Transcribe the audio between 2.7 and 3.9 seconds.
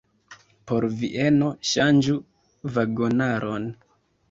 vagonaron!